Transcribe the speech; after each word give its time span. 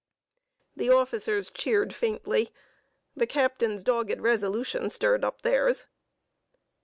The 0.75 0.89
officers 0.89 1.51
cheered 1.51 1.93
faintly: 1.93 2.49
the 3.15 3.27
captain's 3.27 3.83
dogged 3.83 4.19
resolution 4.19 4.89
stirred 4.89 5.23
up 5.23 5.43
theirs.... 5.43 5.85